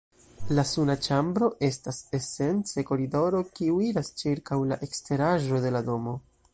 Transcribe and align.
la 0.59 0.61
suna 0.69 0.93
ĉambro 1.07 1.49
estas 1.67 1.99
esence 2.19 2.85
koridoro 2.91 3.43
kiu 3.59 3.77
iras 3.91 4.13
ĉirkaŭ 4.23 4.63
la 4.73 4.83
eskteraĵo 4.91 5.67
de 5.67 5.75
la 5.79 5.89
domo. 5.93 6.21